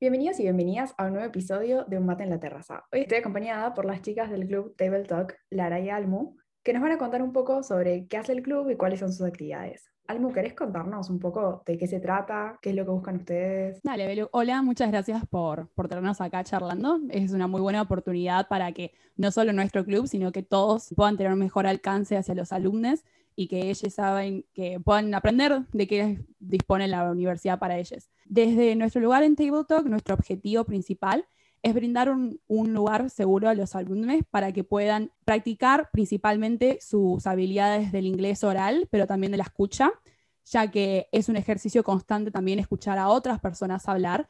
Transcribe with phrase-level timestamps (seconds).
[0.00, 2.86] Bienvenidos y bienvenidas a un nuevo episodio de Un Mate en la Terraza.
[2.90, 6.80] Hoy estoy acompañada por las chicas del club Table Talk, Lara y Almu, que nos
[6.80, 9.92] van a contar un poco sobre qué hace el club y cuáles son sus actividades.
[10.06, 12.58] Almu, ¿querés contarnos un poco de qué se trata?
[12.62, 13.82] ¿Qué es lo que buscan ustedes?
[13.82, 14.30] Dale, Belu.
[14.32, 16.98] Hola, muchas gracias por, por tenernos acá charlando.
[17.10, 21.18] Es una muy buena oportunidad para que no solo nuestro club, sino que todos puedan
[21.18, 23.04] tener un mejor alcance hacia los alumnos
[23.40, 28.10] y que ellos saben que puedan aprender de qué dispone la universidad para ellos.
[28.26, 31.24] Desde nuestro lugar en Table Talk, nuestro objetivo principal
[31.62, 32.38] es brindar un,
[32.74, 38.88] lugar seguro a los alumnos para que puedan practicar principalmente sus habilidades del inglés oral,
[38.90, 39.90] pero también de la escucha,
[40.44, 44.28] ya que es un ejercicio constante también escuchar a otras personas hablar,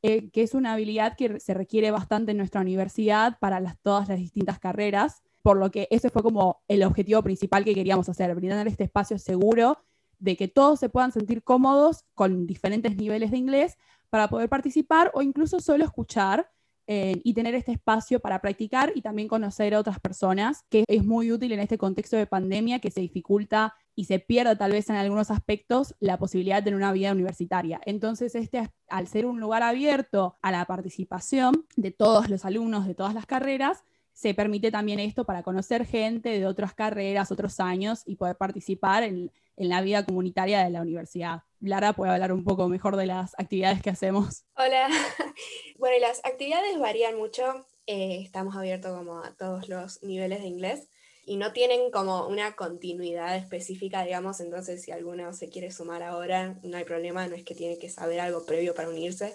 [0.00, 4.16] eh, que es una habilidad que se requiere bastante en nuestra universidad para todas las
[4.16, 8.66] distintas carreras, por lo que ese fue como el objetivo principal que queríamos hacer, brindar
[8.66, 9.78] este espacio seguro
[10.18, 13.78] de que todos se puedan sentir cómodos con diferentes niveles de inglés
[14.10, 16.50] para poder participar o incluso solo escuchar
[16.88, 21.04] eh, y tener este espacio para practicar y también conocer a otras personas, que es
[21.04, 24.90] muy útil en este contexto de pandemia que se dificulta y se pierde tal vez
[24.90, 27.80] en algunos aspectos la posibilidad de tener una vida universitaria.
[27.86, 32.96] Entonces, este, al ser un lugar abierto a la participación de todos los alumnos de
[32.96, 33.84] todas las carreras,
[34.16, 39.02] se permite también esto para conocer gente de otras carreras, otros años y poder participar
[39.02, 41.42] en, la vida comunitaria de la universidad.
[41.60, 44.44] Lara puede hablar un poco mejor de las actividades que hacemos.
[44.56, 44.88] Hola.
[45.78, 47.66] Bueno, las actividades varían mucho.
[47.86, 50.88] Eh, estamos abiertos como a todos los niveles de inglés
[51.26, 56.58] y no tienen como una continuidad específica, digamos, entonces si alguno se quiere sumar ahora,
[56.62, 59.34] no hay problema, no es que tiene que saber algo previo para unirse.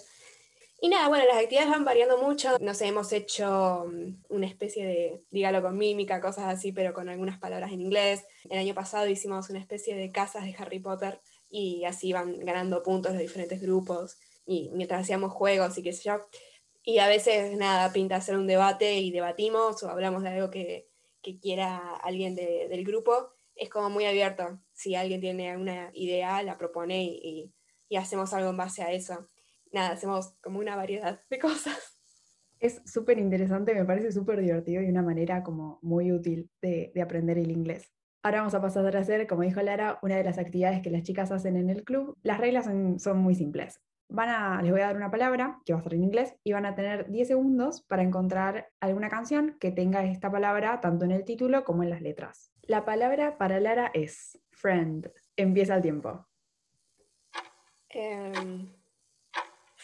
[0.83, 2.57] Y nada, bueno, las actividades van variando mucho.
[2.59, 7.07] No sé, hemos hecho mm, una especie de, dígalo con mímica, cosas así, pero con
[7.07, 8.25] algunas palabras en inglés.
[8.49, 12.81] El año pasado hicimos una especie de casas de Harry Potter y así van ganando
[12.81, 14.17] puntos los diferentes grupos.
[14.47, 16.19] Y mientras hacíamos juegos y qué sé yo.
[16.83, 20.87] Y a veces, nada, pinta hacer un debate y debatimos o hablamos de algo que,
[21.21, 23.29] que quiera alguien de, del grupo.
[23.55, 24.59] Es como muy abierto.
[24.73, 27.53] Si alguien tiene alguna idea, la propone y,
[27.87, 29.27] y hacemos algo en base a eso
[29.71, 31.97] nada, hacemos como una variedad de cosas.
[32.59, 37.01] Es súper interesante, me parece súper divertido y una manera como muy útil de, de,
[37.01, 37.91] aprender el inglés.
[38.21, 41.01] Ahora vamos a pasar a hacer, como dijo Lara, una de las actividades que las
[41.01, 42.15] chicas hacen en el club.
[42.21, 43.81] Las reglas son, son muy simples.
[44.09, 46.51] Van a, les voy a dar una palabra que va a ser en inglés y
[46.51, 51.11] van a tener 10 segundos para encontrar alguna canción que tenga esta palabra tanto en
[51.11, 52.51] el título como en las letras.
[52.61, 55.09] La palabra para Lara es friend.
[55.35, 56.27] Empieza el tiempo.
[57.93, 58.80] Um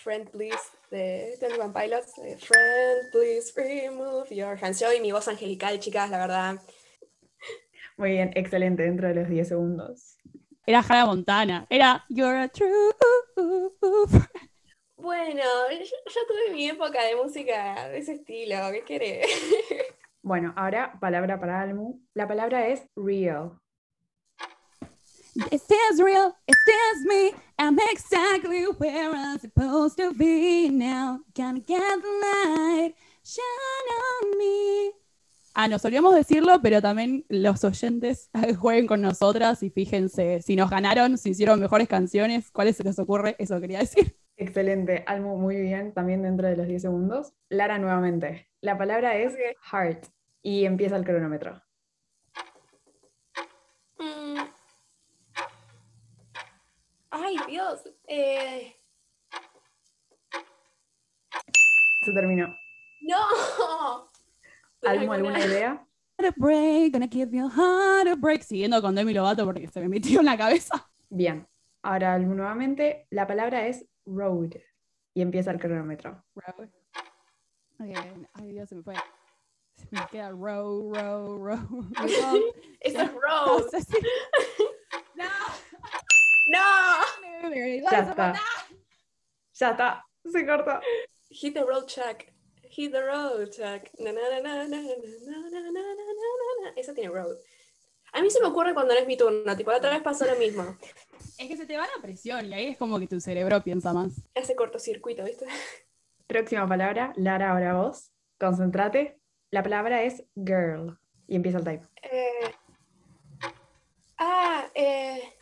[0.07, 2.13] Friend Please de Twenty One Pilots.
[2.15, 4.79] Friend Please remove your hands.
[4.79, 6.61] Yo y mi voz angelical, chicas, la verdad.
[7.97, 10.15] Muy bien, excelente, dentro de los 10 segundos.
[10.65, 12.93] Era Hannah Montana, era You're a True.
[14.95, 19.27] Bueno, yo, tuve mi época de música de ese estilo, ¿qué querés?
[20.21, 22.01] Bueno, ahora palabra para Almu.
[22.13, 23.59] La palabra es real.
[25.51, 27.31] It is real, it is me.
[27.59, 31.19] I'm exactly where I'm supposed to be now.
[31.35, 34.91] Gonna get the light, shine on me.
[35.53, 40.71] Ah, nos solíamos decirlo, pero también los oyentes jueguen con nosotras y fíjense si nos
[40.71, 44.17] ganaron, si hicieron mejores canciones, cuáles se les ocurre, eso quería decir.
[44.37, 47.33] Excelente, Almo, muy bien, también dentro de los 10 segundos.
[47.49, 48.47] Lara, nuevamente.
[48.61, 49.35] La palabra es
[49.71, 50.05] heart
[50.41, 51.61] y empieza el cronómetro.
[57.09, 57.35] Ay,
[57.83, 57.95] Dios.
[58.07, 58.75] Eh...
[62.05, 62.47] Se terminó.
[63.01, 64.07] No.
[64.83, 65.85] ¿Algo, alguna idea?
[66.37, 68.41] Break, gonna give you a break.
[68.43, 70.89] Siguiendo con Demi Lovato porque se me metió en la cabeza.
[71.09, 71.47] Bien.
[71.83, 74.53] Ahora nuevamente, la palabra es road.
[75.13, 76.23] Y empieza el cronómetro.
[76.35, 76.69] Road.
[77.79, 78.25] Okay.
[78.33, 78.95] Ay, Dios, se me fue.
[79.75, 81.93] Se me queda row, row, row.
[82.81, 83.63] Eso es road.
[85.15, 85.25] No.
[85.25, 85.66] ¡No!
[86.47, 88.33] Ya está.
[89.53, 90.05] Ya está.
[90.23, 90.79] Se cortó.
[91.29, 92.33] Hit the road check.
[92.69, 93.91] Hit the road check.
[96.75, 97.37] Eso tiene road.
[98.13, 99.55] A mí se me ocurre cuando no es mi turno.
[99.55, 100.77] Tipo, la otra vez pasó lo mismo.
[101.37, 103.93] Es que se te va la presión y ahí es como que tu cerebro piensa
[103.93, 104.13] más.
[104.35, 105.45] Hace cortocircuito, ¿viste?
[106.27, 107.13] Próxima palabra.
[107.15, 108.11] Lara, ahora vos.
[108.39, 109.19] Concéntrate.
[109.51, 110.97] La palabra es girl.
[111.27, 111.85] Y empieza el type.
[112.01, 112.55] Eh...
[114.17, 115.37] Ah, eh...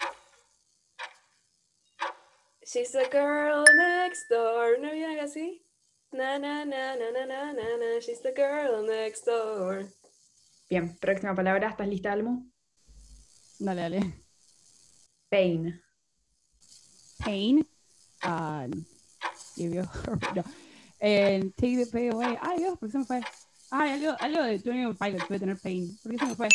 [2.65, 4.79] She's the girl next door.
[4.81, 5.61] ¿No algo así?
[6.11, 7.99] Na, na, na, na, na, na, na, na.
[8.01, 9.85] She's the girl next door.
[10.67, 11.69] Bien, próxima palabra.
[11.69, 12.49] ¿Estás lista, Almu?
[13.59, 14.13] Dale, dale.
[15.29, 15.79] Pain.
[17.19, 17.63] Pain.
[18.23, 18.67] Uh,
[19.55, 19.85] give you
[20.35, 20.43] no.
[20.99, 22.35] Eh, take the pain away.
[22.41, 23.21] Ay, Dios, ¿por qué se me fue?
[23.69, 25.95] Ay, algo, algo de 21 Pilots debe tener pain.
[26.01, 26.49] ¿Por qué se me fue?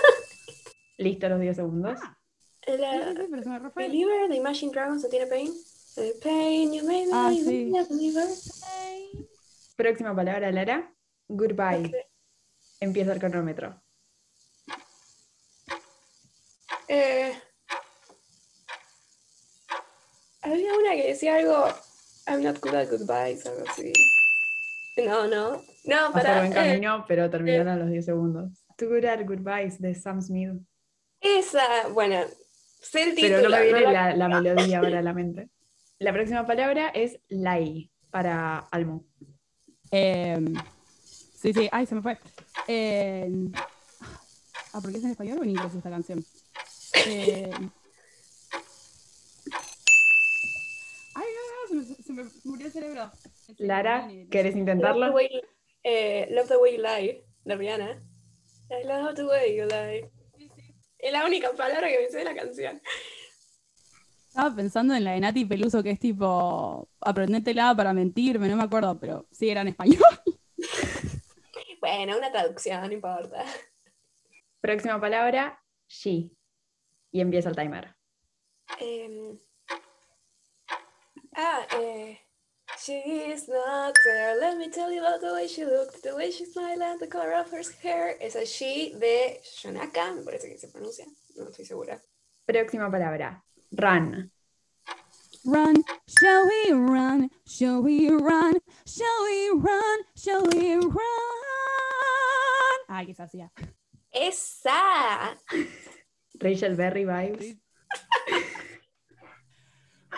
[0.98, 1.98] Listo los 10 segundos.
[2.02, 2.19] Ah,
[2.66, 3.82] La- sí, sí, pero se me re fue.
[3.84, 5.52] Believer de Imagine Dragons no tiene pain.
[5.96, 7.88] The pain you made me Ah, believe, sí.
[7.88, 8.28] believer.
[9.76, 10.94] Próxima palabra, Lara.
[11.28, 11.86] Goodbye.
[11.88, 11.94] Ok.
[12.80, 13.82] Empieza el cronómetro.
[16.88, 17.32] Eh,
[20.42, 21.66] había una que decía algo.
[22.26, 23.92] I'm not good at goodbyes, algo así.
[24.96, 25.62] No, no.
[25.84, 26.38] No, para.
[26.38, 28.50] buen eh, camino, pero terminaron los 10 segundos.
[28.76, 30.60] Too Good at Goodbyes de Sam Smith.
[31.20, 32.24] esa, bueno,
[32.80, 33.36] sé el título.
[33.36, 35.48] Pero no me viene no la, la melodía ahora a la mente.
[35.98, 39.04] La próxima palabra es lie para Almu.
[39.90, 40.54] Em,
[41.34, 42.16] sí, sí, ay, se me fue.
[42.66, 43.52] Em,
[44.72, 46.24] ah, ¿por qué es en español o en inglés esta canción?
[47.06, 47.70] Em,
[51.14, 53.10] ay, no, no, se me, se me murió el cerebro.
[53.58, 54.58] Lara, ¿querés sé.
[54.58, 55.12] Love the, intentarlo?
[55.12, 55.42] way,
[55.82, 58.02] eh, Love the Way You Lie, de Rihanna.
[58.70, 60.19] I love the way you lie.
[61.02, 62.80] Es la única palabra que me sé de la canción.
[64.28, 68.62] Estaba pensando en la de Nati Peluso, que es tipo, aprendétela para mentirme, no me
[68.62, 70.02] acuerdo, pero sí era en español.
[71.80, 73.42] Bueno, una traducción, no importa.
[74.60, 76.30] Próxima palabra, she.
[77.10, 77.96] Y empieza el timer.
[78.78, 79.38] Em,
[81.34, 82.20] ah, eh.
[82.90, 84.40] She's not there.
[84.40, 87.06] Let me tell you about the way she looked, the way she smiled, and the
[87.06, 88.16] color of her hair.
[88.20, 91.06] Esa she de Shonaka, me parece que se pronuncia.
[91.36, 92.00] No estoy segura.
[92.44, 94.32] Próxima palabra, run.
[95.44, 95.84] Run,
[96.18, 97.30] shall we run?
[97.46, 98.58] Shall we run?
[98.84, 99.98] Shall we run?
[100.16, 101.20] Shall we run?
[102.88, 103.52] Ay, qué hacía.
[104.10, 105.38] ¡Esa!
[106.40, 107.56] Rachel Berry vibes.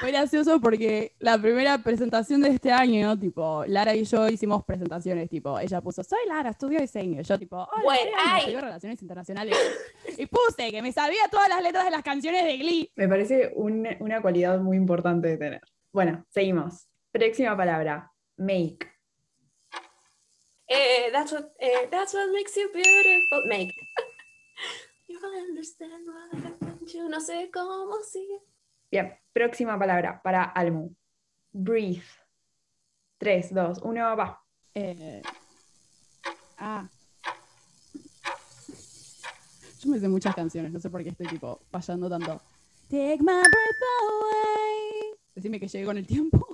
[0.02, 5.30] Fue gracioso porque la primera presentación de este año, tipo, Lara y yo hicimos presentaciones,
[5.30, 7.22] tipo, ella puso, soy Lara, estudio diseño.
[7.22, 9.56] Yo, tipo, hola, Bueno, estudio relaciones internacionales.
[10.18, 12.90] Y puse que me sabía todas las letras de las canciones de Glee.
[12.96, 15.60] Me parece un- una cualidad muy importante de tener.
[15.92, 16.88] Bueno, seguimos.
[17.12, 18.90] Próxima palabra, make.
[20.66, 23.46] Eh, that's, what, eh, that's what makes you beautiful.
[23.48, 23.72] Make.
[25.08, 27.08] you understand what I want you.
[27.08, 28.40] No sé cómo sigue.
[28.92, 30.94] Bien, próxima palabra para Almu.
[31.50, 32.02] Breathe.
[33.16, 34.44] 3, 2, 1, va.
[34.74, 35.22] Eh,
[36.58, 36.86] ah.
[39.80, 42.42] Yo me sé muchas canciones, no sé por qué estoy tipo fallando tanto.
[42.90, 45.18] Take my breath away.
[45.36, 46.46] Decime que llegué con el tiempo.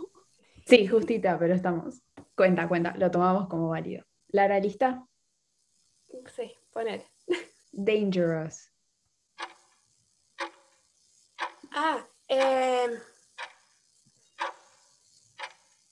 [0.64, 2.02] Sí, justita, pero estamos.
[2.36, 4.04] Cuenta, cuenta, lo tomamos como válido.
[4.28, 5.04] Lara, ¿lista?
[6.36, 7.04] Sí, poner.
[7.72, 8.70] Dangerous.
[11.72, 12.98] Ah, eh.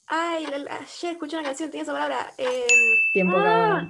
[0.09, 2.33] Ay, la- la- ayer escuché una canción, tenía esa palabra.
[2.39, 2.67] Eh,
[3.13, 3.89] Tiempo Ah.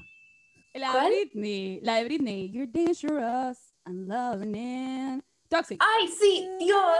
[0.75, 1.11] La ¿Cuál?
[1.11, 1.81] de Britney.
[1.83, 2.51] La de Britney.
[2.51, 3.75] You're dangerous.
[3.87, 5.25] I'm loving it.
[5.49, 5.79] Toxic.
[5.81, 6.99] ay, sí, Dios.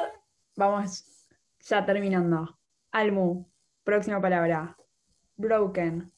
[0.57, 1.05] Vamos
[1.61, 2.59] ya terminando.
[2.93, 3.45] Almu,
[3.85, 4.77] próxima palabra.
[5.37, 6.11] Broken.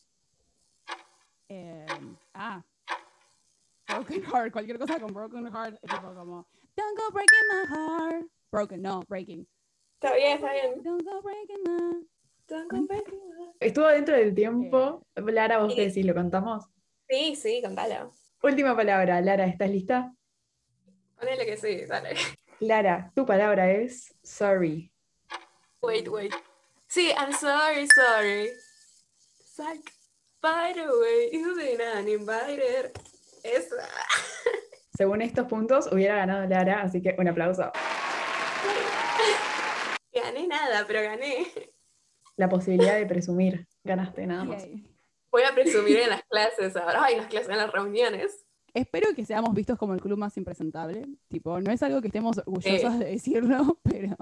[1.48, 1.86] Eh,
[2.34, 2.62] ah.
[3.88, 4.52] Broken heart.
[4.52, 5.74] Cualquier cosa con broken heart.
[5.82, 6.46] Es tipo como.
[6.76, 8.26] Don't go breaking my heart.
[8.50, 9.46] Broken, no, breaking.
[10.00, 10.82] Está bien, está bien.
[10.82, 12.06] Don't go breaking my.
[12.48, 13.56] Don't go back to life.
[13.60, 15.02] Estuvo dentro del tiempo.
[15.16, 15.80] Lara, vos Sí.
[15.80, 16.64] decís, ¿lo contamos?
[17.08, 18.12] Sí, sí, contalo.
[18.42, 19.20] Última palabra.
[19.20, 20.14] Lara, ¿estás lista?
[21.18, 22.14] Ponele que sí, dale.
[22.60, 24.90] Lara, tu palabra es sorry.
[25.82, 26.32] Wait, wait.
[26.88, 28.50] Sí, I'm sorry, sorry.
[29.44, 29.92] Psych.
[30.40, 32.92] By the way, you've been uninvited.
[33.42, 33.76] Esa.
[34.96, 37.70] Según estos puntos, hubiera ganado Lara, así que un aplauso.
[40.48, 41.46] Nada, pero gané.
[42.36, 43.66] La posibilidad de presumir.
[43.84, 44.66] Ganaste nada más.
[45.30, 47.04] Voy a presumir en las clases ahora.
[47.04, 48.46] Ay, en las clases, en las reuniones.
[48.72, 51.06] Espero que seamos vistos como el club más impresentable.
[51.28, 54.16] Tipo, no es algo que estemos orgullosos de decirlo, pero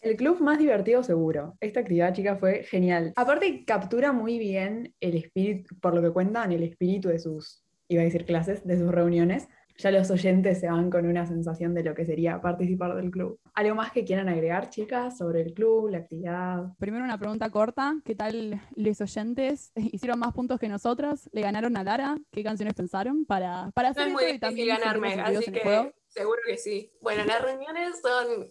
[0.00, 1.56] El club más divertido seguro.
[1.60, 3.12] Esta actividad, chica, fue genial.
[3.16, 8.02] Aparte, captura muy bien el espíritu, por lo que cuentan, el espíritu de sus, iba
[8.02, 9.48] a decir clases, de sus reuniones.
[9.80, 13.40] Ya los oyentes se van con una sensación de lo que sería participar del club.
[13.54, 16.64] ¿Algo más que quieran agregar, chicas, sobre el club, la actividad?
[16.78, 17.94] primero una pregunta corta.
[18.04, 19.72] ¿Qué tal los oyentes?
[19.76, 21.30] ¿Hicieron más puntos que nosotras?
[21.32, 22.18] ¿Le ganaron a Lara?
[22.30, 25.92] ¿Qué canciones pensaron para, para No hacer es esto muy y también ganarme, así que
[26.08, 26.92] seguro que sí.
[27.00, 28.48] Bueno, las reuniones son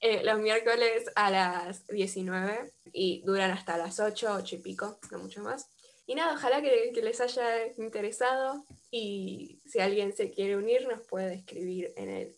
[0.00, 5.20] eh, los miércoles a las 19 y duran hasta las 8, 8 y pico, no
[5.20, 5.70] mucho más.
[6.06, 11.00] Y nada, ojalá que, que les haya interesado y si alguien se quiere unir nos
[11.06, 12.36] puede escribir en el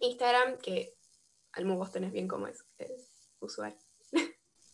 [0.00, 0.94] Instagram, que
[1.52, 3.76] Almu vos tenés bien cómo es, es usuario.